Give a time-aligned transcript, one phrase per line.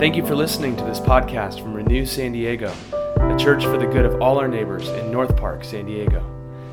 [0.00, 3.84] Thank you for listening to this podcast from Renew San Diego, a church for the
[3.84, 6.24] good of all our neighbors in North Park, San Diego.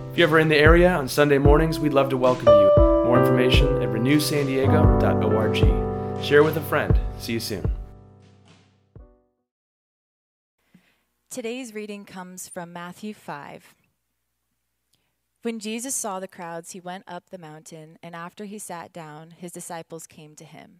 [0.09, 2.71] If you're ever in the area on Sunday mornings, we'd love to welcome you.
[3.03, 6.23] More information at renewsandiego.org.
[6.23, 6.97] Share with a friend.
[7.19, 7.69] See you soon.
[11.29, 13.75] Today's reading comes from Matthew 5.
[15.41, 19.31] When Jesus saw the crowds, he went up the mountain, and after he sat down,
[19.31, 20.79] his disciples came to him.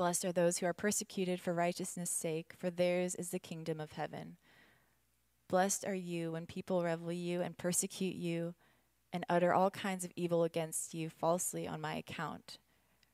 [0.00, 3.92] Blessed are those who are persecuted for righteousness' sake, for theirs is the kingdom of
[3.92, 4.38] heaven.
[5.46, 8.54] Blessed are you when people revel you and persecute you
[9.12, 12.56] and utter all kinds of evil against you falsely on my account.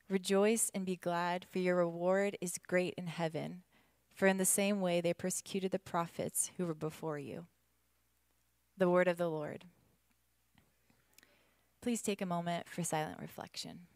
[0.09, 3.65] Rejoice and be glad, for your reward is great in heaven,
[4.15, 7.47] for in the same way they persecuted the prophets who were before you.
[8.79, 9.65] The word of the Lord.
[11.83, 13.89] Please take a moment for silent reflection.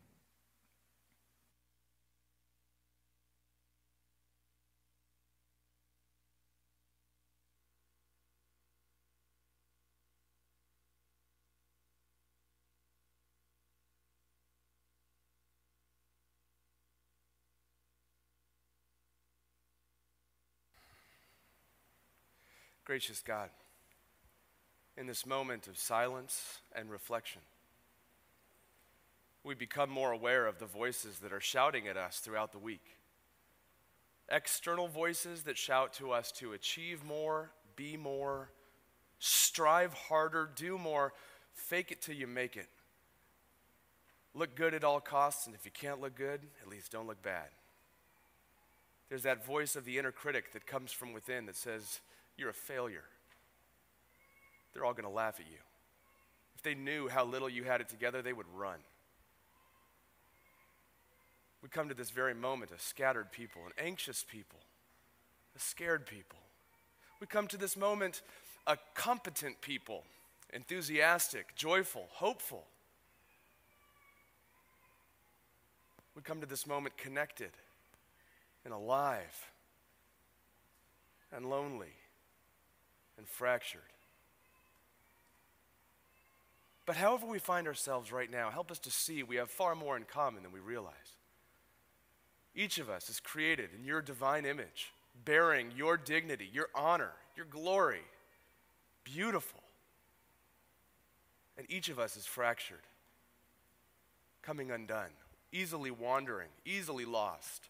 [22.91, 23.51] Gracious God,
[24.97, 27.41] in this moment of silence and reflection,
[29.45, 32.97] we become more aware of the voices that are shouting at us throughout the week.
[34.29, 38.51] External voices that shout to us to achieve more, be more,
[39.21, 41.13] strive harder, do more,
[41.55, 42.71] fake it till you make it.
[44.35, 47.23] Look good at all costs, and if you can't look good, at least don't look
[47.23, 47.51] bad.
[49.09, 52.01] There's that voice of the inner critic that comes from within that says,
[52.41, 53.05] you're a failure.
[54.73, 55.59] They're all going to laugh at you.
[56.57, 58.79] If they knew how little you had it together, they would run.
[61.63, 64.59] We come to this very moment a scattered people, an anxious people,
[65.55, 66.39] a scared people.
[67.21, 68.23] We come to this moment
[68.67, 70.05] a competent people,
[70.53, 72.65] enthusiastic, joyful, hopeful.
[76.17, 77.51] We come to this moment connected
[78.65, 79.51] and alive
[81.33, 81.95] and lonely
[83.21, 83.83] and fractured.
[86.87, 89.95] But however we find ourselves right now, help us to see we have far more
[89.99, 90.95] in common than we realize.
[92.55, 94.91] Each of us is created in your divine image,
[95.25, 98.01] bearing your dignity, your honor, your glory.
[99.05, 99.61] Beautiful.
[101.59, 102.87] And each of us is fractured,
[104.41, 105.13] coming undone,
[105.53, 107.69] easily wandering, easily lost.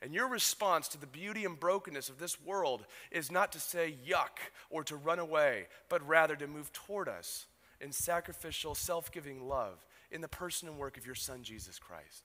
[0.00, 3.96] And your response to the beauty and brokenness of this world is not to say
[4.08, 4.38] yuck
[4.70, 7.46] or to run away, but rather to move toward us
[7.80, 12.24] in sacrificial, self giving love in the person and work of your Son, Jesus Christ.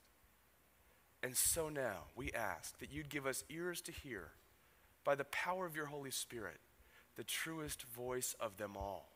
[1.22, 4.32] And so now we ask that you'd give us ears to hear,
[5.04, 6.60] by the power of your Holy Spirit,
[7.16, 9.10] the truest voice of them all.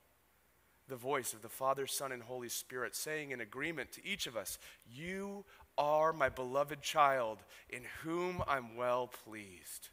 [0.88, 4.38] The voice of the Father, Son, and Holy Spirit saying in agreement to each of
[4.38, 4.58] us,
[4.90, 5.44] You
[5.78, 7.38] are my beloved child,
[7.70, 9.88] in whom I'm well pleased.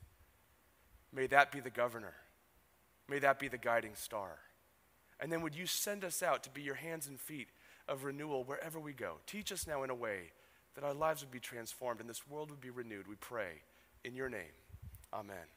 [1.13, 2.15] May that be the governor.
[3.07, 4.39] May that be the guiding star.
[5.19, 7.47] And then would you send us out to be your hands and feet
[7.87, 9.19] of renewal wherever we go?
[9.27, 10.31] Teach us now in a way
[10.73, 13.07] that our lives would be transformed and this world would be renewed.
[13.07, 13.61] We pray
[14.03, 14.41] in your name.
[15.13, 15.47] Amen.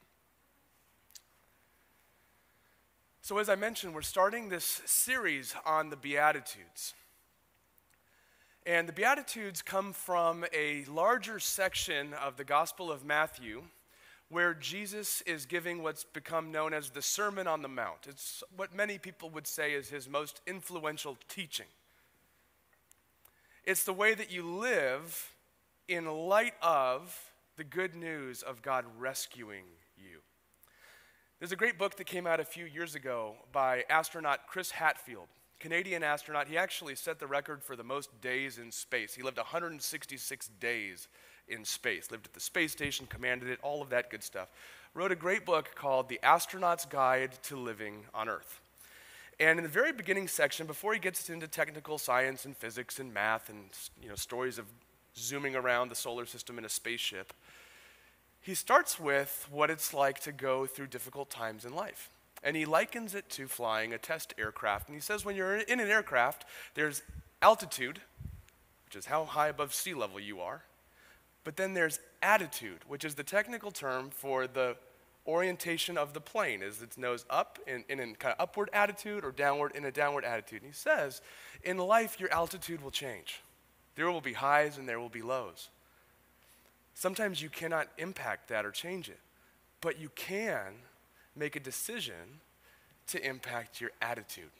[3.21, 6.93] So, as I mentioned, we're starting this series on the Beatitudes.
[8.65, 13.63] And the Beatitudes come from a larger section of the Gospel of Matthew
[14.29, 18.05] where Jesus is giving what's become known as the Sermon on the Mount.
[18.07, 21.65] It's what many people would say is his most influential teaching.
[23.65, 25.33] It's the way that you live
[25.87, 29.65] in light of the good news of God rescuing
[29.97, 30.19] you.
[31.39, 35.27] There's a great book that came out a few years ago by astronaut Chris Hadfield.
[35.59, 39.13] Canadian astronaut, he actually set the record for the most days in space.
[39.13, 41.07] He lived 166 days
[41.47, 44.51] in space, lived at the space station, commanded it, all of that good stuff.
[44.93, 48.61] Wrote a great book called The Astronaut's Guide to Living on Earth.
[49.39, 53.13] And in the very beginning section, before he gets into technical science and physics and
[53.13, 53.69] math and
[54.01, 54.65] you know, stories of
[55.15, 57.33] zooming around the solar system in a spaceship,
[58.41, 62.09] he starts with what it's like to go through difficult times in life.
[62.43, 64.87] And he likens it to flying a test aircraft.
[64.87, 67.01] And he says when you're in an aircraft, there's
[67.41, 68.01] altitude,
[68.85, 70.63] which is how high above sea level you are.
[71.43, 74.77] But then there's attitude, which is the technical term for the
[75.27, 76.61] orientation of the plane.
[76.61, 80.25] Is its nose up in, in kind of upward attitude or downward in a downward
[80.25, 80.61] attitude?
[80.61, 81.21] And he says,
[81.63, 83.41] in life, your altitude will change.
[83.95, 85.69] There will be highs and there will be lows.
[86.93, 89.19] Sometimes you cannot impact that or change it,
[89.81, 90.73] but you can
[91.39, 92.41] make a decision
[93.07, 94.51] to impact your attitude,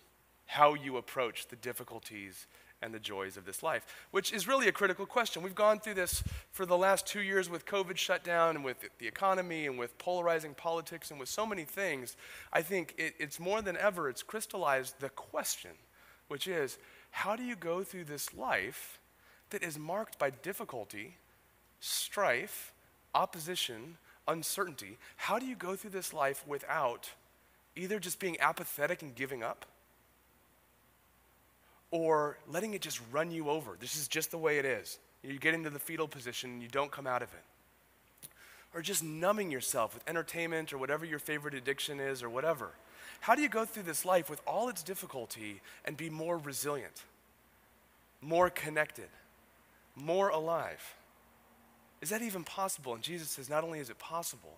[0.48, 2.48] how you approach the difficulties
[2.81, 5.44] and the joys of this life, which is really a critical question.
[5.44, 9.08] We've gone through this for the last two years with COVID shutdown and with the
[9.08, 12.16] economy and with polarizing politics and with so many things.
[12.54, 15.72] I think it, it's more than ever, it's crystallized the question,
[16.30, 16.78] which is
[17.12, 19.00] how do you go through this life
[19.50, 21.18] that is marked by difficulty,
[21.81, 22.74] strife,
[23.14, 23.98] opposition,
[24.30, 24.98] uncertainty?
[25.18, 27.10] How do you go through this life without
[27.76, 29.66] either just being apathetic and giving up?
[31.92, 33.76] or letting it just run you over.
[33.80, 35.00] This is just the way it is.
[35.24, 38.30] You get into the fetal position and you don't come out of it.
[38.74, 42.72] Or just numbing yourself with entertainment or whatever your favorite addiction is or whatever.
[43.22, 47.04] How do you go through this life with all its difficulty and be more resilient,
[48.22, 49.10] more connected,
[49.96, 50.96] more alive?
[52.01, 52.94] Is that even possible?
[52.94, 54.57] And Jesus says, not only is it possible,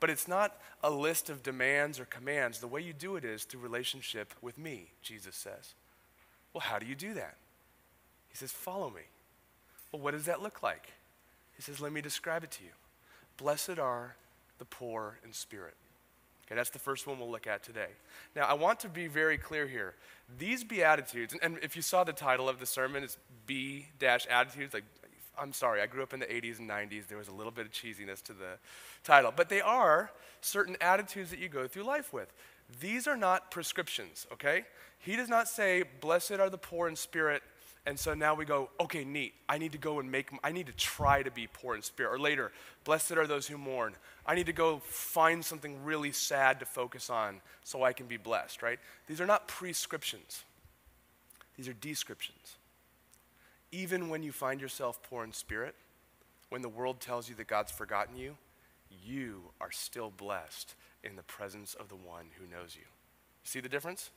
[0.00, 2.58] but it's not a list of demands or commands.
[2.58, 5.74] The way you do it is through relationship with me, Jesus says.
[6.52, 7.36] Well, how do you do that?
[8.30, 9.02] He says, Follow me.
[9.92, 10.92] Well, what does that look like?
[11.54, 12.70] He says, Let me describe it to you.
[13.36, 14.16] Blessed are
[14.58, 15.74] the poor in spirit.
[16.46, 17.90] Okay, that's the first one we'll look at today.
[18.34, 19.94] Now, I want to be very clear here.
[20.38, 24.74] These Beatitudes, and, and if you saw the title of the sermon, it's B attitudes.
[24.74, 24.84] Like,
[25.38, 27.06] I'm sorry, I grew up in the 80s and 90s.
[27.08, 28.58] There was a little bit of cheesiness to the
[29.04, 29.32] title.
[29.34, 30.10] But they are
[30.40, 32.32] certain attitudes that you go through life with.
[32.80, 34.64] These are not prescriptions, okay?
[34.98, 37.42] He does not say, Blessed are the poor in spirit.
[37.86, 39.32] And so now we go, okay, neat.
[39.48, 42.12] I need to go and make, I need to try to be poor in spirit.
[42.12, 42.52] Or later,
[42.84, 43.94] blessed are those who mourn.
[44.26, 48.18] I need to go find something really sad to focus on so I can be
[48.18, 48.78] blessed, right?
[49.06, 50.44] These are not prescriptions,
[51.56, 52.56] these are descriptions.
[53.72, 55.74] Even when you find yourself poor in spirit,
[56.48, 58.36] when the world tells you that God's forgotten you,
[59.04, 60.74] you are still blessed
[61.04, 62.86] in the presence of the one who knows you.
[63.44, 64.10] See the difference?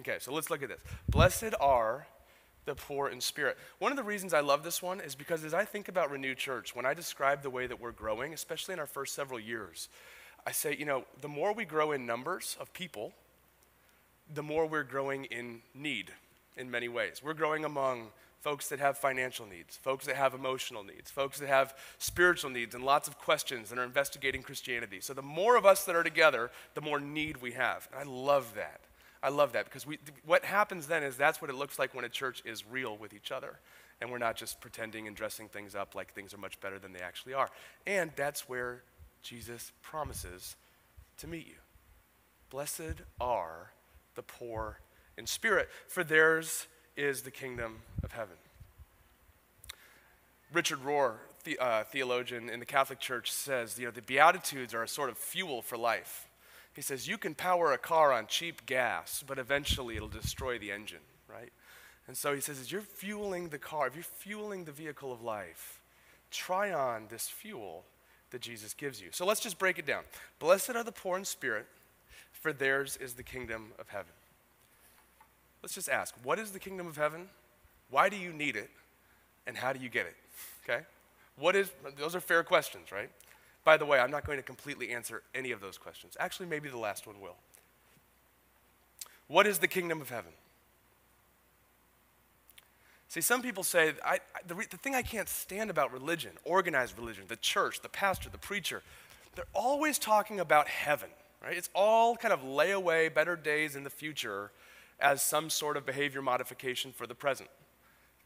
[0.00, 0.80] Okay, so let's look at this.
[1.08, 2.06] Blessed are
[2.64, 3.56] the poor in spirit.
[3.78, 6.34] One of the reasons I love this one is because as I think about Renew
[6.34, 9.88] Church, when I describe the way that we're growing, especially in our first several years,
[10.46, 13.12] I say, you know, the more we grow in numbers of people,
[14.32, 16.12] the more we're growing in need
[16.56, 17.20] in many ways.
[17.22, 18.08] We're growing among
[18.46, 22.76] folks that have financial needs, folks that have emotional needs, folks that have spiritual needs
[22.76, 25.00] and lots of questions and are investigating Christianity.
[25.00, 27.88] So the more of us that are together, the more need we have.
[27.90, 28.82] And I love that.
[29.20, 32.04] I love that because we, what happens then is that's what it looks like when
[32.04, 33.58] a church is real with each other.
[34.00, 36.92] And we're not just pretending and dressing things up like things are much better than
[36.92, 37.48] they actually are.
[37.84, 38.84] And that's where
[39.22, 40.54] Jesus promises
[41.16, 41.58] to meet you.
[42.50, 43.72] Blessed are
[44.14, 44.78] the poor
[45.18, 48.36] in spirit, for theirs is the kingdom of heaven.
[50.52, 51.14] Richard Rohr,
[51.44, 55.10] the, uh, theologian in the Catholic Church, says you know, the Beatitudes are a sort
[55.10, 56.28] of fuel for life.
[56.72, 60.70] He says, You can power a car on cheap gas, but eventually it'll destroy the
[60.70, 61.52] engine, right?
[62.06, 65.22] And so he says, As you're fueling the car, if you're fueling the vehicle of
[65.22, 65.80] life,
[66.30, 67.84] try on this fuel
[68.30, 69.08] that Jesus gives you.
[69.10, 70.02] So let's just break it down.
[70.38, 71.66] Blessed are the poor in spirit,
[72.32, 74.12] for theirs is the kingdom of heaven.
[75.62, 77.28] Let's just ask what is the kingdom of heaven?
[77.90, 78.70] Why do you need it?
[79.46, 80.16] And how do you get it?
[80.64, 80.84] Okay?
[81.38, 83.10] What is, those are fair questions, right?
[83.64, 86.16] By the way, I'm not going to completely answer any of those questions.
[86.18, 87.36] Actually, maybe the last one will.
[89.28, 90.32] What is the kingdom of heaven?
[93.08, 96.98] See, some people say, I, the, re, the thing I can't stand about religion, organized
[96.98, 98.82] religion, the church, the pastor, the preacher,
[99.34, 101.10] they're always talking about heaven,
[101.42, 101.56] right?
[101.56, 104.50] It's all kind of layaway, better days in the future
[105.00, 107.50] as some sort of behavior modification for the present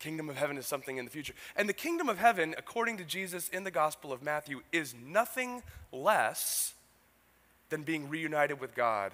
[0.01, 1.35] kingdom of heaven is something in the future.
[1.55, 5.63] And the kingdom of heaven, according to Jesus in the Gospel of Matthew, is nothing
[5.93, 6.75] less
[7.69, 9.13] than being reunited with God,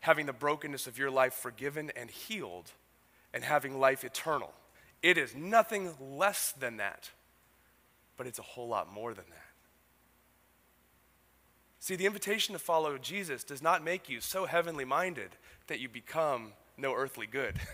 [0.00, 2.72] having the brokenness of your life forgiven and healed,
[3.32, 4.52] and having life eternal.
[5.02, 7.10] It is nothing less than that,
[8.18, 9.36] but it's a whole lot more than that.
[11.78, 15.30] See, the invitation to follow Jesus does not make you so heavenly minded
[15.68, 17.56] that you become no earthly good.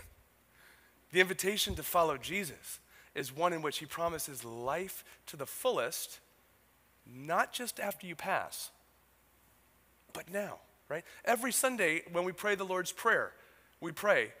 [1.11, 2.79] The invitation to follow Jesus
[3.15, 6.19] is one in which he promises life to the fullest
[7.15, 8.71] not just after you pass,
[10.13, 10.59] but now,
[10.89, 11.05] right?
[11.23, 13.31] Every Sunday when we pray the Lord's Prayer,
[13.79, 14.33] we pray,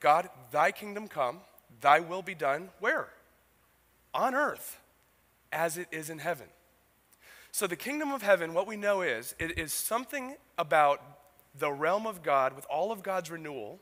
[0.00, 1.40] God, thy kingdom come,
[1.80, 3.08] thy will be done, where?
[4.14, 4.78] On earth,
[5.52, 6.46] as it is in heaven.
[7.52, 11.02] So, the kingdom of heaven, what we know is, it is something about
[11.58, 13.80] the realm of God with all of God's renewal,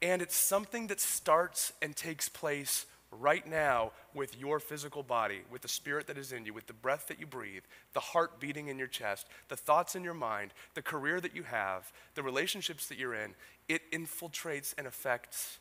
[0.00, 5.62] and it's something that starts and takes place right now with your physical body, with
[5.62, 7.62] the spirit that is in you, with the breath that you breathe,
[7.94, 11.42] the heart beating in your chest, the thoughts in your mind, the career that you
[11.42, 13.34] have, the relationships that you're in,
[13.68, 15.58] it infiltrates and affects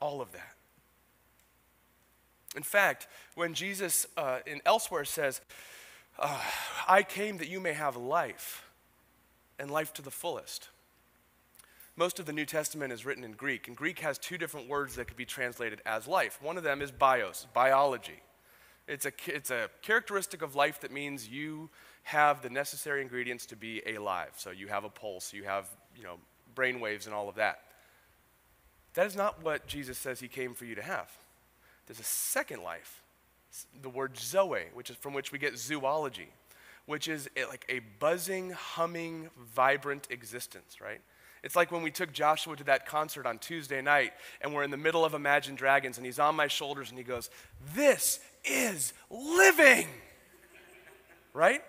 [0.00, 0.54] all of that.
[2.56, 5.40] In fact, when Jesus uh, in elsewhere says,
[6.18, 6.38] uh,
[6.86, 8.68] I came that you may have life
[9.58, 10.68] and life to the fullest.
[11.96, 14.94] Most of the New Testament is written in Greek, and Greek has two different words
[14.96, 16.38] that could be translated as life.
[16.40, 18.22] One of them is bios, biology.
[18.88, 21.68] It's a, it's a characteristic of life that means you
[22.04, 24.32] have the necessary ingredients to be alive.
[24.36, 26.16] So you have a pulse, you have, you know,
[26.54, 27.60] brain waves and all of that.
[28.94, 31.10] That is not what Jesus says he came for you to have.
[31.86, 33.02] There's a second life,
[33.80, 36.28] the word zoe, which is from which we get zoology,
[36.86, 41.00] which is eh, like a buzzing, humming, vibrant existence, right?
[41.42, 44.70] It's like when we took Joshua to that concert on Tuesday night and we're in
[44.70, 47.30] the middle of Imagine Dragons and he's on my shoulders and he goes,
[47.74, 49.88] This is living.
[51.32, 51.62] right?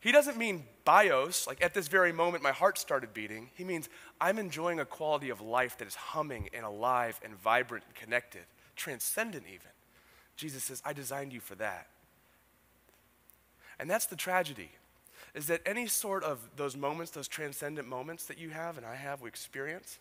[0.00, 3.50] He doesn't mean bios, like at this very moment my heart started beating.
[3.54, 3.88] He means
[4.20, 8.42] I'm enjoying a quality of life that is humming and alive and vibrant and connected,
[8.74, 9.70] transcendent even.
[10.36, 11.86] Jesus says, I designed you for that.
[13.78, 14.70] And that's the tragedy
[15.34, 18.96] is that any sort of those moments, those transcendent moments that you have and I
[18.96, 19.98] have, we experience,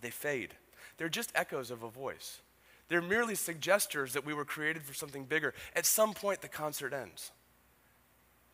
[0.00, 0.54] they fade.
[0.96, 2.40] They're just echoes of a voice.
[2.88, 5.52] They're merely suggestors that we were created for something bigger.
[5.76, 7.32] At some point, the concert ends.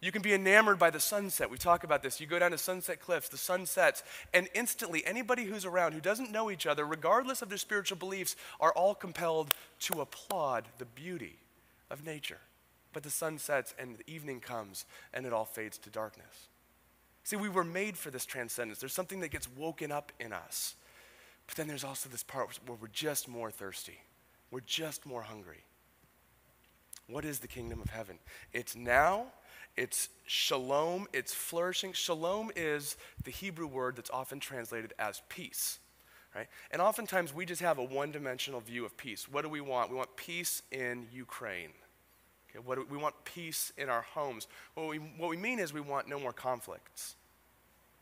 [0.01, 1.49] You can be enamored by the sunset.
[1.49, 2.21] We talk about this.
[2.21, 4.03] You go down to Sunset Cliffs, the sun sets,
[4.35, 8.37] and instantly, anybody who's around who doesn't know each other, regardless of their spiritual beliefs,
[8.61, 11.39] are all compelled to applaud the beauty
[11.91, 12.41] of nature.
[12.95, 16.49] But the sun sets and the evening comes and it all fades to darkness.
[17.25, 18.79] See, we were made for this transcendence.
[18.79, 20.77] There's something that gets woken up in us.
[21.47, 23.99] But then there's also this part where we're just more thirsty,
[24.51, 25.65] we're just more hungry.
[27.07, 28.19] What is the kingdom of heaven?
[28.55, 29.27] It's now,
[29.77, 31.93] it's shalom, it's flourishing.
[31.93, 35.81] Shalom is the Hebrew word that's often translated as peace.
[36.35, 36.47] Right?
[36.71, 39.29] And oftentimes we just have a one dimensional view of peace.
[39.29, 39.91] What do we want?
[39.91, 41.71] We want peace in Ukraine.
[42.55, 44.47] Okay, what, we want peace in our homes.
[44.75, 47.17] What we, what we mean is we want no more conflicts.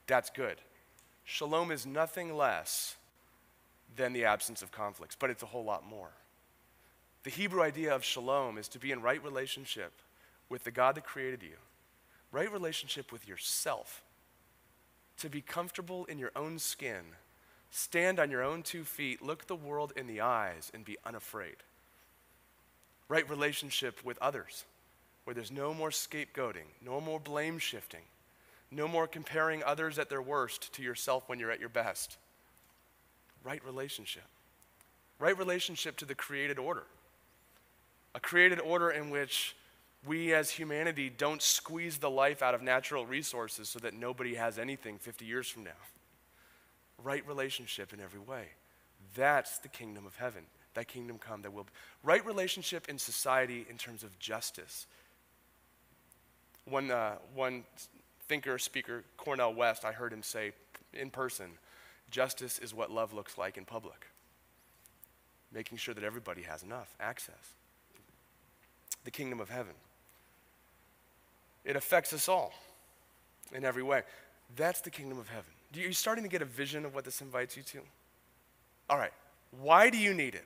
[0.06, 0.56] That's good.
[1.24, 2.96] Shalom is nothing less
[3.96, 6.10] than the absence of conflicts, but it's a whole lot more.
[7.24, 9.92] The Hebrew idea of shalom is to be in right relationship
[10.48, 11.56] with the God that created you,
[12.32, 14.02] right relationship with yourself,
[15.18, 17.02] to be comfortable in your own skin,
[17.70, 21.56] stand on your own two feet, look the world in the eyes, and be unafraid
[23.08, 24.64] right relationship with others,
[25.24, 28.02] where there's no more scapegoating, no more blame shifting,
[28.70, 32.16] no more comparing others at their worst to yourself when you're at your best.
[33.44, 34.24] Right relationship.
[35.18, 36.84] Right relationship to the created order.
[38.14, 39.56] A created order in which
[40.04, 44.58] we as humanity don't squeeze the life out of natural resources so that nobody has
[44.58, 45.70] anything 50 years from now.
[47.02, 48.48] Right relationship in every way.
[49.14, 50.44] That's the kingdom of heaven.
[50.74, 51.70] Thy kingdom come, thy will be.
[52.02, 54.86] Right relationship in society in terms of justice.
[56.64, 57.64] One, uh, one
[58.28, 60.52] thinker, speaker, Cornel West, I heard him say
[60.92, 61.50] in person
[62.10, 64.06] justice is what love looks like in public,
[65.52, 67.54] making sure that everybody has enough access.
[69.04, 69.74] The kingdom of heaven.
[71.64, 72.52] It affects us all
[73.52, 74.02] in every way.
[74.56, 75.50] That's the kingdom of heaven.
[75.74, 77.80] Are you starting to get a vision of what this invites you to?
[78.90, 79.12] All right.
[79.60, 80.44] Why do you need it?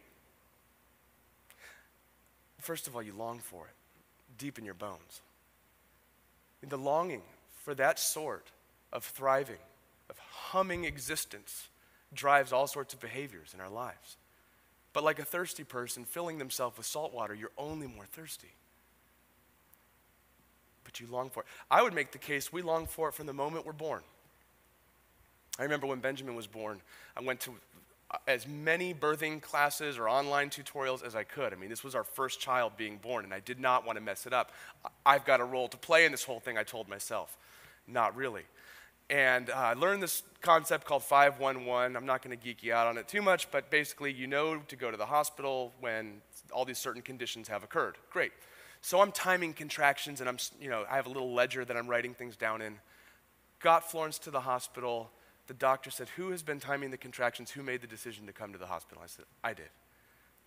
[2.61, 3.75] First of all, you long for it
[4.39, 5.23] deep in your bones.
[6.69, 7.23] the longing
[7.63, 8.47] for that sort
[8.93, 9.59] of thriving,
[10.11, 11.69] of humming existence
[12.13, 14.17] drives all sorts of behaviors in our lives.
[14.93, 18.53] But like a thirsty person filling themselves with salt water, you're only more thirsty.
[20.85, 21.47] But you long for it.
[21.71, 24.03] I would make the case we long for it from the moment we're born.
[25.59, 26.81] I remember when Benjamin was born,
[27.17, 27.55] I went to
[28.27, 31.53] as many birthing classes or online tutorials as I could.
[31.53, 34.05] I mean, this was our first child being born, and I did not want to
[34.05, 34.53] mess it up.
[35.05, 37.37] I've got a role to play in this whole thing, I told myself.
[37.89, 38.43] Not really.
[39.09, 41.97] And uh, I learned this concept called 511.
[41.97, 44.59] I'm not going to geek you out on it too much, but basically, you know
[44.69, 46.21] to go to the hospital when
[46.53, 47.99] all these certain conditions have occurred.
[48.11, 48.33] Great.
[48.81, 51.89] So I'm timing contractions and I'm, you know, I have a little ledger that I'm
[51.89, 52.79] writing things down in.
[53.61, 55.11] Got Florence to the hospital.
[55.47, 57.51] The doctor said, Who has been timing the contractions?
[57.51, 59.03] Who made the decision to come to the hospital?
[59.03, 59.69] I said, I did.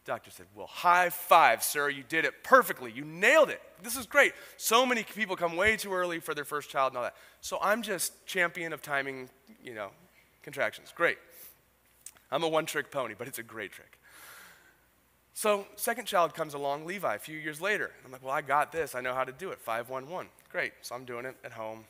[0.06, 1.89] Doctor said, Well, high five, sir.
[1.89, 2.91] You did it perfectly.
[2.91, 3.62] You nailed it.
[3.84, 4.34] This is great.
[4.58, 7.15] So many people come way too early for their first child and all that.
[7.41, 9.29] So I'm just champion of timing,
[9.63, 9.89] you know,
[10.44, 10.91] contractions.
[10.96, 11.18] Great.
[12.32, 14.00] I'm a one trick pony, but it's a great trick.
[15.34, 17.91] So, second child comes along, Levi, a few years later.
[18.03, 18.94] I'm like, well, I got this.
[18.94, 19.60] I know how to do it.
[19.60, 20.29] 511.
[20.51, 20.74] Great.
[20.82, 21.86] So I'm doing it at home,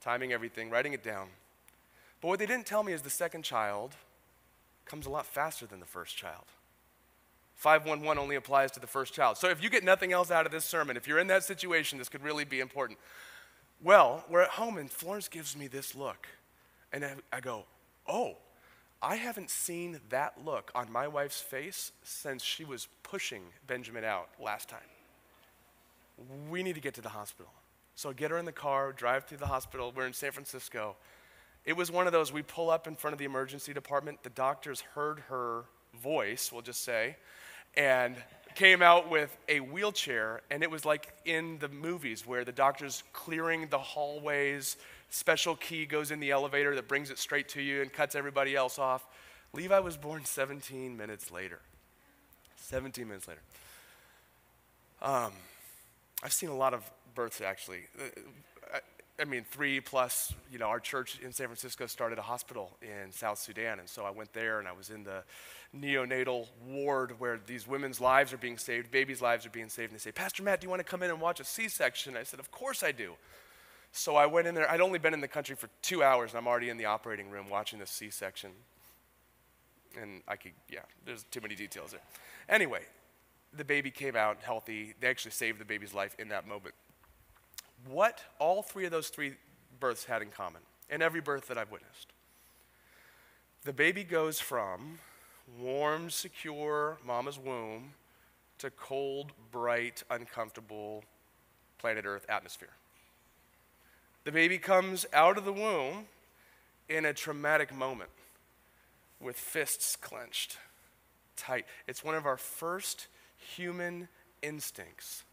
[0.00, 1.26] timing everything, writing it down.
[2.24, 3.94] But what they didn't tell me is the second child
[4.86, 6.46] comes a lot faster than the first child.
[7.56, 9.36] 511 only applies to the first child.
[9.36, 11.98] So if you get nothing else out of this sermon, if you're in that situation,
[11.98, 12.98] this could really be important.
[13.82, 16.26] Well, we're at home and Florence gives me this look.
[16.94, 17.66] And I, I go,
[18.08, 18.38] oh,
[19.02, 24.30] I haven't seen that look on my wife's face since she was pushing Benjamin out
[24.42, 24.80] last time.
[26.48, 27.52] We need to get to the hospital.
[27.96, 29.92] So get her in the car, drive to the hospital.
[29.94, 30.96] We're in San Francisco.
[31.64, 34.22] It was one of those we pull up in front of the emergency department.
[34.22, 35.64] The doctors heard her
[36.02, 37.16] voice, we'll just say,
[37.76, 38.16] and
[38.54, 40.42] came out with a wheelchair.
[40.50, 44.76] And it was like in the movies where the doctor's clearing the hallways,
[45.10, 48.54] special key goes in the elevator that brings it straight to you and cuts everybody
[48.54, 49.06] else off.
[49.52, 51.60] Levi was born 17 minutes later.
[52.56, 53.40] 17 minutes later.
[55.00, 55.32] Um,
[56.22, 57.80] I've seen a lot of births actually.
[59.20, 63.12] I mean, three plus, you know, our church in San Francisco started a hospital in
[63.12, 63.78] South Sudan.
[63.78, 65.22] And so I went there and I was in the
[65.76, 69.92] neonatal ward where these women's lives are being saved, babies' lives are being saved.
[69.92, 71.68] And they say, Pastor Matt, do you want to come in and watch a C
[71.68, 72.16] section?
[72.16, 73.12] I said, Of course I do.
[73.92, 74.68] So I went in there.
[74.68, 77.30] I'd only been in the country for two hours and I'm already in the operating
[77.30, 78.50] room watching the C section.
[80.00, 82.00] And I could, yeah, there's too many details there.
[82.48, 82.80] Anyway,
[83.56, 84.94] the baby came out healthy.
[84.98, 86.74] They actually saved the baby's life in that moment
[87.88, 89.34] what all three of those three
[89.80, 92.12] births had in common, in every birth that I've witnessed.
[93.64, 94.98] The baby goes from
[95.58, 97.92] warm, secure mama's womb
[98.58, 101.04] to cold, bright, uncomfortable
[101.78, 102.70] planet Earth atmosphere.
[104.24, 106.06] The baby comes out of the womb
[106.88, 108.10] in a traumatic moment
[109.20, 110.58] with fists clenched
[111.36, 111.66] tight.
[111.86, 114.08] It's one of our first human
[114.42, 115.24] instincts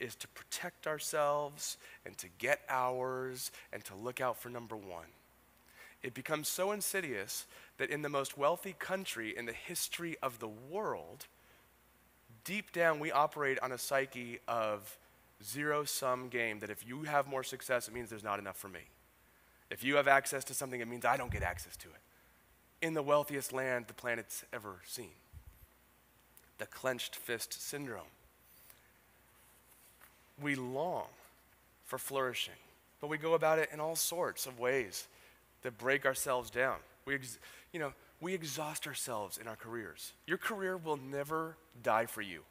[0.00, 5.06] is to protect ourselves and to get ours and to look out for number one.
[6.02, 7.46] It becomes so insidious
[7.78, 11.26] that in the most wealthy country in the history of the world,
[12.44, 14.96] deep down we operate on a psyche of
[15.42, 18.68] zero sum game that if you have more success, it means there's not enough for
[18.68, 18.80] me.
[19.70, 22.86] If you have access to something, it means I don't get access to it.
[22.86, 25.10] In the wealthiest land the planet's ever seen.
[26.58, 28.06] The clenched fist syndrome
[30.42, 31.06] we long
[31.84, 32.54] for flourishing,
[33.00, 35.06] but we go about it in all sorts of ways
[35.62, 36.76] that break ourselves down.
[37.04, 37.38] We, ex-
[37.72, 40.12] you know, we exhaust ourselves in our careers.
[40.26, 42.42] Your career will never die for you,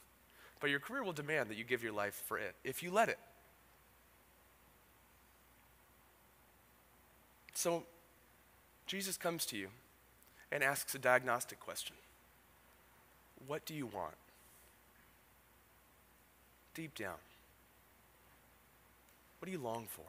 [0.60, 3.08] but your career will demand that you give your life for it if you let
[3.08, 3.18] it.
[7.54, 7.84] So,
[8.86, 9.68] Jesus comes to you
[10.52, 11.96] and asks a diagnostic question
[13.46, 14.14] What do you want?
[16.74, 17.16] Deep down?
[19.38, 20.04] What do you long for?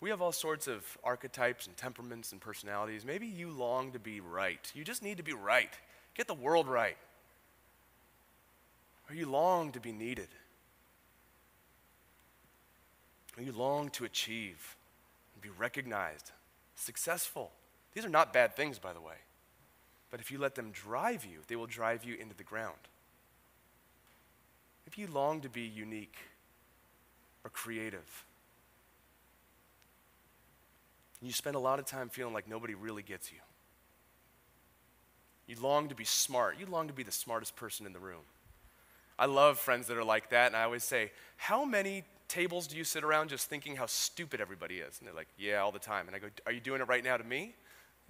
[0.00, 3.04] We have all sorts of archetypes and temperaments and personalities.
[3.04, 4.70] Maybe you long to be right.
[4.74, 5.72] You just need to be right.
[6.14, 6.96] Get the world right.
[9.08, 10.28] Or you long to be needed.
[13.36, 14.76] Or you long to achieve
[15.34, 16.32] and be recognized,
[16.74, 17.52] successful.
[17.94, 19.14] These are not bad things, by the way.
[20.12, 22.76] But if you let them drive you, they will drive you into the ground.
[24.86, 26.18] If you long to be unique
[27.42, 28.24] or creative,
[31.18, 33.38] and you spend a lot of time feeling like nobody really gets you.
[35.46, 36.58] You long to be smart.
[36.58, 38.22] You long to be the smartest person in the room.
[39.18, 42.76] I love friends that are like that, and I always say, How many tables do
[42.76, 44.98] you sit around just thinking how stupid everybody is?
[44.98, 46.06] And they're like, Yeah, all the time.
[46.06, 47.54] And I go, Are you doing it right now to me?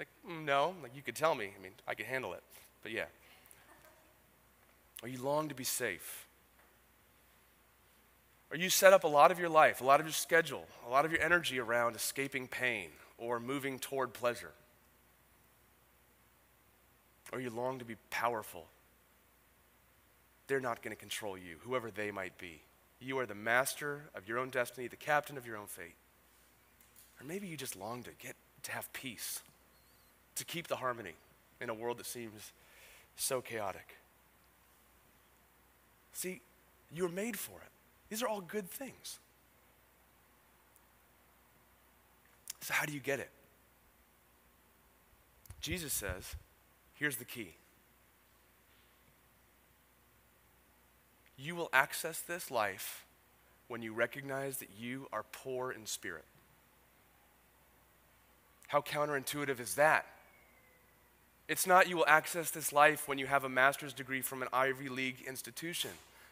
[0.03, 1.53] Like, mm, no, like you could tell me.
[1.57, 2.43] I mean, I could handle it.
[2.83, 3.05] But yeah.
[5.01, 6.27] Or you long to be safe.
[8.51, 10.91] Or you set up a lot of your life, a lot of your schedule, a
[10.91, 14.51] lot of your energy around escaping pain or moving toward pleasure.
[17.33, 18.67] Or you long to be powerful.
[20.49, 22.61] They're not going to control you, whoever they might be.
[22.99, 25.95] You are the master of your own destiny, the captain of your own fate.
[27.21, 28.35] Or maybe you just long to get
[28.65, 29.43] to have peace
[30.37, 31.13] to keep the harmony
[31.61, 32.53] in a world that seems
[33.17, 33.97] so chaotic.
[36.13, 36.41] See,
[36.93, 37.71] you're made for it.
[38.09, 39.19] These are all good things.
[42.61, 43.31] So, how do you get it?
[45.61, 46.37] Jesus says,
[46.95, 47.55] here's the key.
[51.37, 53.05] You will access this life
[53.69, 56.25] when you recognize that you are poor in spirit.
[58.69, 60.07] How counterintuitive is that?
[61.53, 64.49] It's not you will access this life when you have a master's degree from an
[64.55, 65.91] Ivy League institution.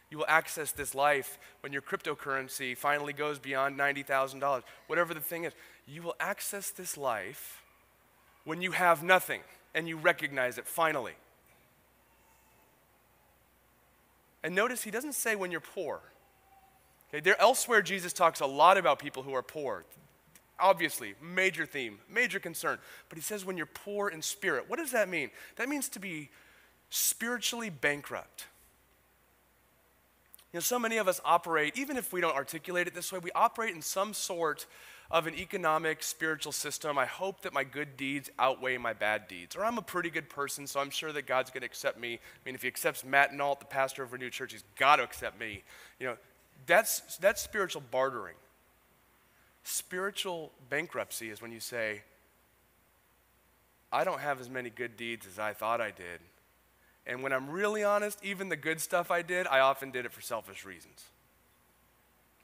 [0.09, 4.63] You will access this life when your cryptocurrency finally goes beyond $90,000.
[4.87, 5.53] Whatever the thing is,
[5.87, 7.63] you will access this life
[8.45, 9.43] when you have nothing
[9.75, 11.13] and you recognize it finally.
[14.43, 16.01] And notice he doesn't say when you're poor.
[17.11, 19.85] Okay, there elsewhere Jesus talks a lot about people who are poor.
[20.61, 22.79] Obviously, major theme, major concern.
[23.09, 24.65] But he says when you're poor in spirit.
[24.69, 25.31] What does that mean?
[25.57, 26.31] That means to be
[26.91, 28.47] spiritually bankrupt.
[30.53, 33.21] You know, so many of us operate, even if we don't articulate it this way,
[33.21, 34.67] we operate in some sort
[35.09, 36.99] of an economic, spiritual system.
[36.99, 39.55] I hope that my good deeds outweigh my bad deeds.
[39.55, 42.15] Or I'm a pretty good person, so I'm sure that God's going to accept me.
[42.15, 45.05] I mean, if he accepts Matt Nault, the pastor of Renew Church, he's got to
[45.05, 45.63] accept me.
[45.99, 46.17] You know,
[46.67, 48.37] that's, that's spiritual bartering.
[49.71, 52.03] Spiritual bankruptcy is when you say,
[53.93, 56.19] I don't have as many good deeds as I thought I did.
[57.07, 60.13] And when I'm really honest, even the good stuff I did, I often did it
[60.13, 61.05] for selfish reasons.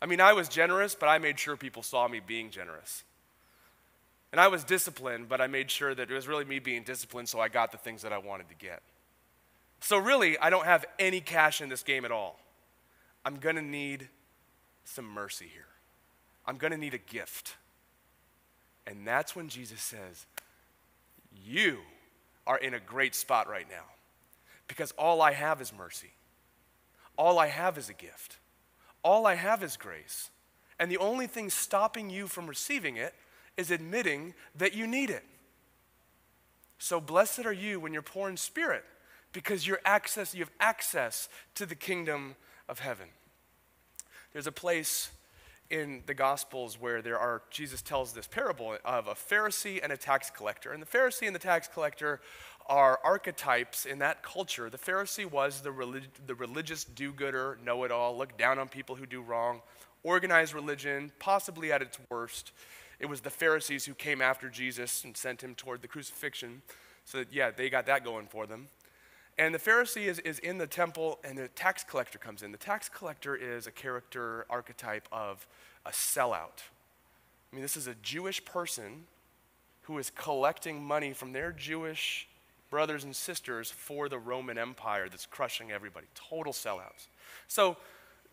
[0.00, 3.02] I mean, I was generous, but I made sure people saw me being generous.
[4.30, 7.28] And I was disciplined, but I made sure that it was really me being disciplined
[7.28, 8.82] so I got the things that I wanted to get.
[9.80, 12.38] So, really, I don't have any cash in this game at all.
[13.24, 14.08] I'm going to need
[14.84, 15.66] some mercy here.
[16.46, 17.56] I'm going to need a gift.
[18.87, 20.26] And that's when Jesus says,
[21.44, 21.78] You
[22.46, 23.85] are in a great spot right now
[24.68, 26.12] because all I have is mercy.
[27.16, 28.38] All I have is a gift.
[29.02, 30.30] All I have is grace.
[30.78, 33.14] And the only thing stopping you from receiving it
[33.56, 35.24] is admitting that you need it.
[36.78, 38.85] So blessed are you when you're poor in spirit
[39.32, 42.37] because you're access, you have access to the kingdom
[42.68, 43.09] of heaven.
[44.32, 45.11] There's a place
[45.70, 49.96] in the Gospels where there are, Jesus tells this parable of a Pharisee and a
[49.96, 50.72] tax collector.
[50.72, 52.20] And the Pharisee and the tax collector
[52.68, 54.70] are archetypes in that culture.
[54.70, 58.68] The Pharisee was the, relig- the religious do gooder, know it all, look down on
[58.68, 59.62] people who do wrong,
[60.02, 62.52] organized religion, possibly at its worst.
[62.98, 66.62] It was the Pharisees who came after Jesus and sent him toward the crucifixion.
[67.05, 68.66] So, that, yeah, they got that going for them.
[69.38, 72.53] And the Pharisee is, is in the temple, and the tax collector comes in.
[72.53, 75.46] The tax collector is a character archetype of
[75.85, 76.62] a sellout.
[77.53, 79.05] I mean, this is a Jewish person
[79.83, 82.27] who is collecting money from their Jewish
[82.70, 86.07] brothers and sisters for the Roman Empire that's crushing everybody.
[86.14, 87.07] Total sellouts.
[87.46, 87.77] So,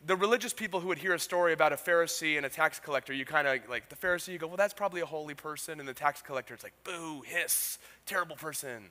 [0.06, 3.14] the religious people who would hear a story about a Pharisee and a tax collector,
[3.14, 5.80] you kind of like the Pharisee, you go, well, that's probably a holy person.
[5.80, 8.90] And the tax collector, it's like, boo, hiss, terrible person.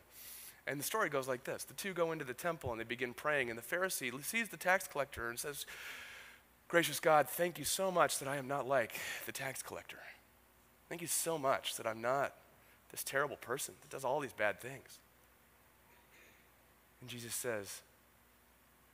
[0.66, 3.14] And the story goes like this The two go into the temple and they begin
[3.14, 5.66] praying, and the Pharisee sees the tax collector and says,
[6.68, 8.94] Gracious God, thank you so much that I am not like
[9.26, 9.98] the tax collector.
[10.88, 12.34] Thank you so much that I'm not
[12.90, 14.98] this terrible person that does all these bad things.
[17.00, 17.82] And Jesus says,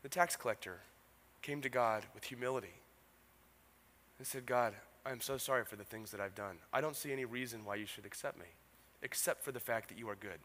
[0.02, 0.78] The tax collector
[1.42, 2.81] came to God with humility
[4.18, 4.74] and said, God,
[5.07, 6.57] I'm so sorry for the things that I've done.
[6.72, 8.46] I don't see any reason why you should accept me,
[9.02, 10.38] except for the fact that you are good.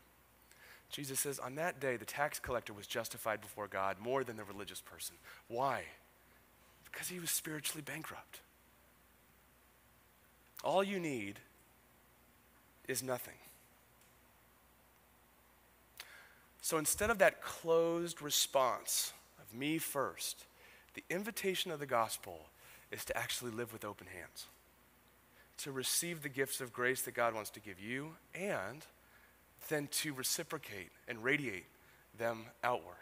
[0.89, 4.43] Jesus says, on that day, the tax collector was justified before God more than the
[4.43, 5.15] religious person.
[5.47, 5.83] Why?
[6.85, 8.41] Because he was spiritually bankrupt.
[10.63, 11.39] All you need
[12.87, 13.33] is nothing.
[16.61, 20.45] So instead of that closed response of me first,
[20.93, 22.45] the invitation of the gospel
[22.91, 24.45] is to actually live with open hands,
[25.57, 28.85] to receive the gifts of grace that God wants to give you, and
[29.69, 31.65] then to reciprocate and radiate
[32.17, 32.95] them outward.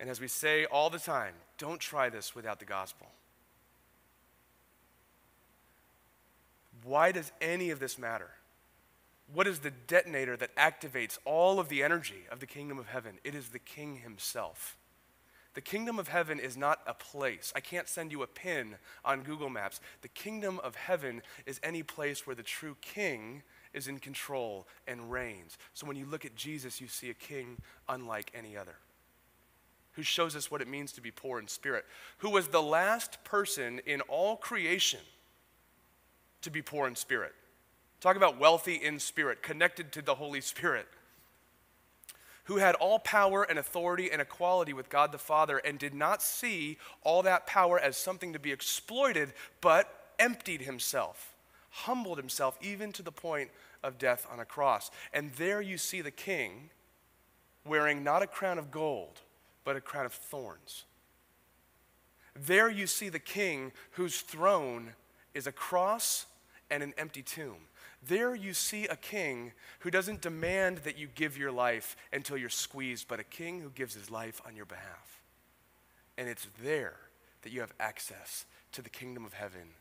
[0.00, 3.08] And as we say all the time, don't try this without the gospel.
[6.84, 8.30] Why does any of this matter?
[9.32, 13.18] What is the detonator that activates all of the energy of the kingdom of heaven?
[13.22, 14.76] It is the king himself.
[15.54, 17.52] The kingdom of heaven is not a place.
[17.54, 19.80] I can't send you a pin on Google Maps.
[20.02, 25.10] The kingdom of heaven is any place where the true king is in control and
[25.10, 25.58] reigns.
[25.74, 28.76] So when you look at Jesus, you see a king unlike any other,
[29.92, 31.84] who shows us what it means to be poor in spirit,
[32.18, 35.00] who was the last person in all creation
[36.42, 37.32] to be poor in spirit.
[38.00, 40.86] Talk about wealthy in spirit, connected to the Holy Spirit
[42.50, 46.20] who had all power and authority and equality with God the Father and did not
[46.20, 51.29] see all that power as something to be exploited, but emptied himself,
[51.70, 53.50] humbled himself even to the point
[53.82, 54.90] of death on a cross.
[55.12, 56.70] And there you see the king
[57.64, 59.20] wearing not a crown of gold,
[59.64, 60.84] but a crown of thorns.
[62.34, 64.94] There you see the king whose throne
[65.34, 66.26] is a cross
[66.70, 67.56] and an empty tomb.
[68.06, 72.48] There you see a king who doesn't demand that you give your life until you're
[72.48, 75.20] squeezed, but a king who gives his life on your behalf.
[76.16, 76.96] And it's there
[77.42, 79.74] that you have access to the kingdom of heaven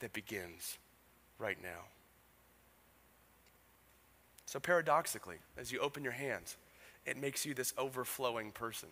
[0.00, 0.78] that begins
[1.42, 1.86] right now.
[4.46, 6.56] So, paradoxically, as you open your hands,
[7.04, 8.88] it makes you this overflowing person,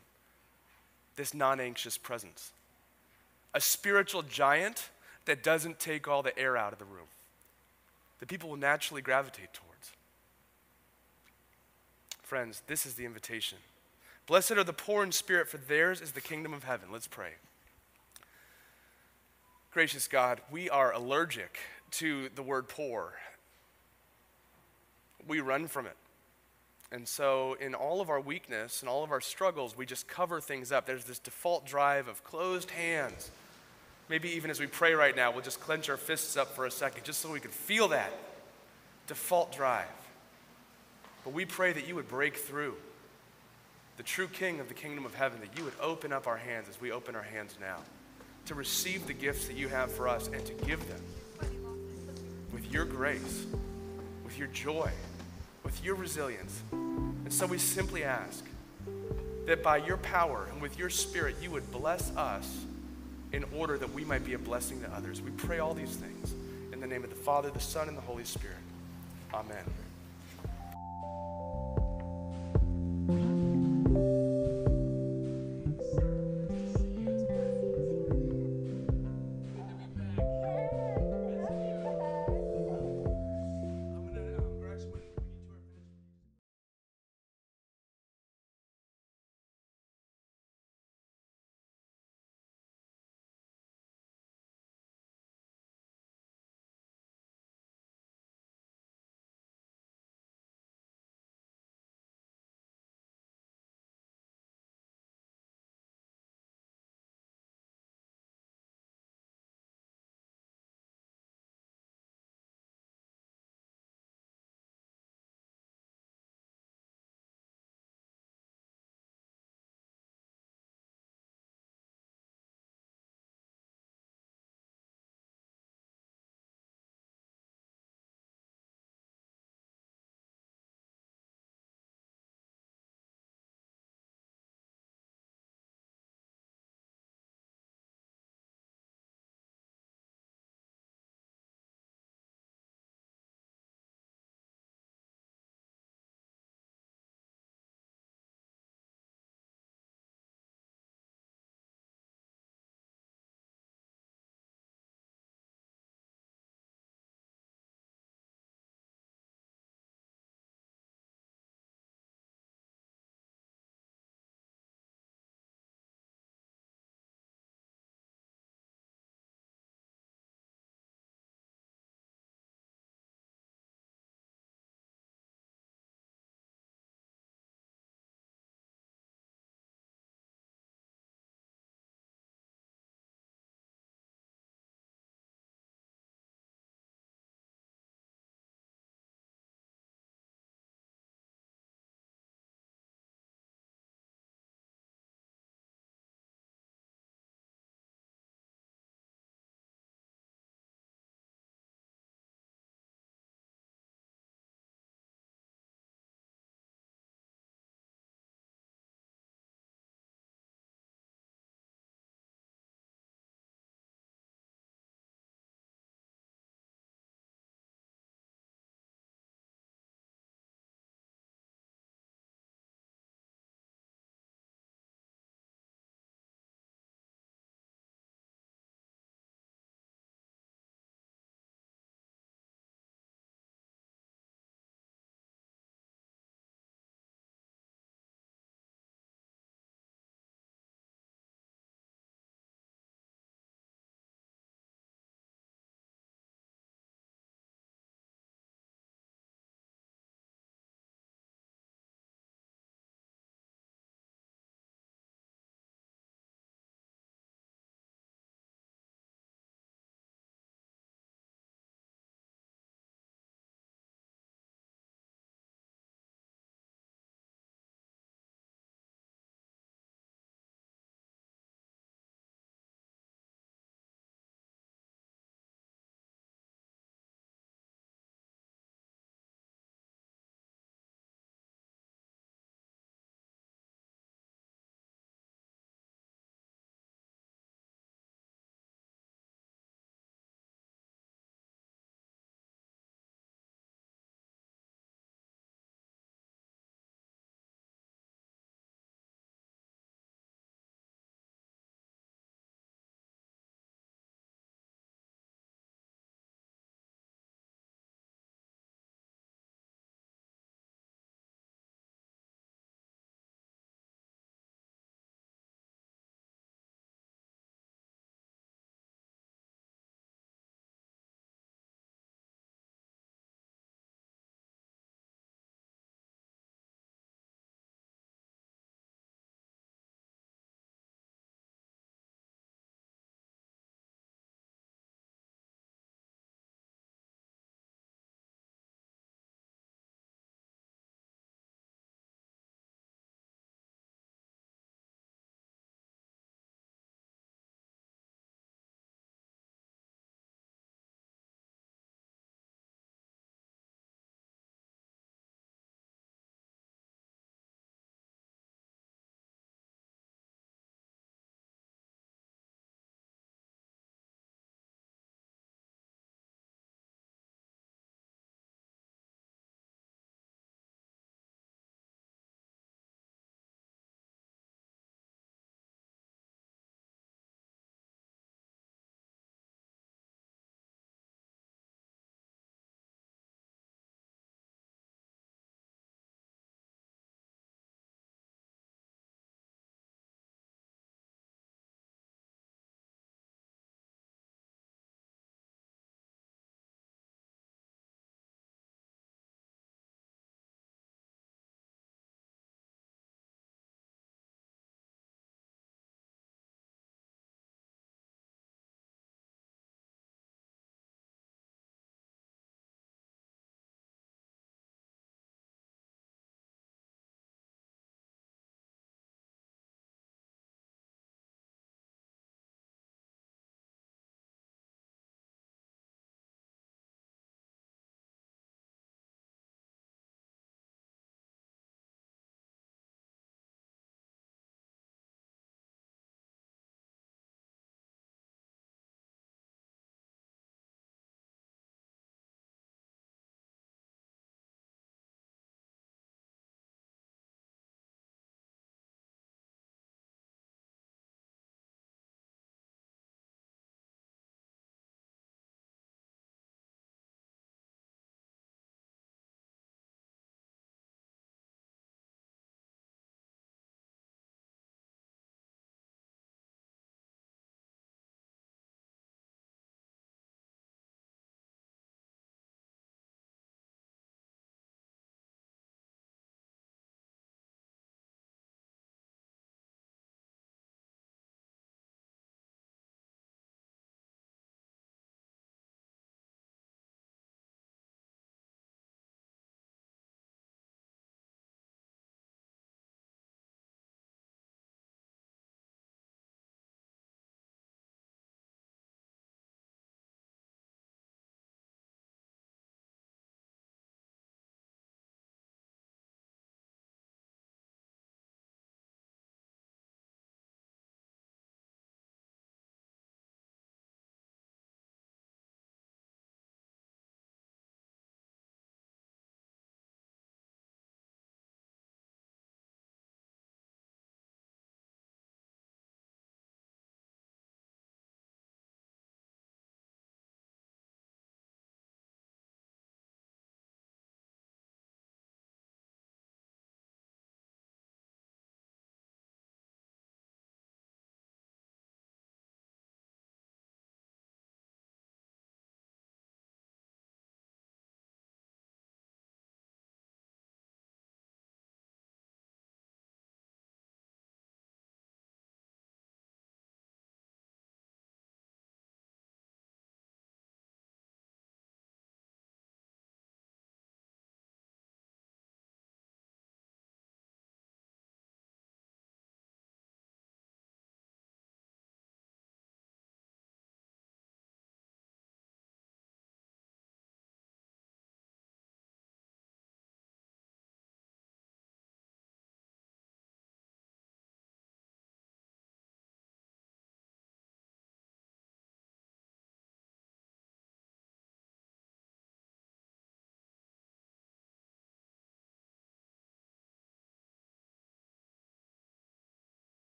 [1.16, 2.52] this non anxious presence,
[3.54, 4.90] a spiritual giant
[5.26, 7.06] that doesn't take all the air out of the room
[8.20, 9.92] that people will naturally gravitate towards.
[12.22, 13.58] Friends, this is the invitation.
[14.26, 16.90] Blessed are the poor in spirit, for theirs is the kingdom of heaven.
[16.92, 17.32] Let's pray.
[19.72, 21.58] Gracious God, we are allergic
[21.92, 23.14] to the word poor.
[25.26, 25.96] We run from it.
[26.92, 30.40] And so, in all of our weakness and all of our struggles, we just cover
[30.40, 30.86] things up.
[30.86, 33.30] There's this default drive of closed hands
[34.10, 36.70] Maybe even as we pray right now, we'll just clench our fists up for a
[36.70, 38.12] second just so we can feel that
[39.06, 39.86] default drive.
[41.22, 42.74] But we pray that you would break through
[43.98, 46.68] the true King of the kingdom of heaven, that you would open up our hands
[46.68, 47.76] as we open our hands now
[48.46, 51.00] to receive the gifts that you have for us and to give them
[52.70, 53.46] your grace,
[54.24, 54.90] with your joy,
[55.64, 56.62] with your resilience.
[56.72, 58.44] And so we simply ask
[59.46, 62.64] that by your power and with your spirit, you would bless us
[63.32, 65.20] in order that we might be a blessing to others.
[65.20, 66.34] We pray all these things
[66.72, 68.56] in the name of the Father, the Son, and the Holy Spirit.
[69.34, 69.64] Amen.